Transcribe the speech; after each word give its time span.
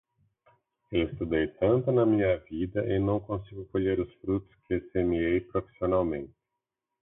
Estudei 0.91 1.47
tanto 1.59 1.91
na 1.91 2.07
minha 2.07 2.35
vida, 2.39 2.83
e 2.91 2.97
não 2.97 3.19
consigo 3.19 3.65
colher 3.65 3.99
os 3.99 4.11
frutos 4.15 4.51
que 4.67 4.81
semeei, 4.89 5.41
profissionalmente. 5.41 6.33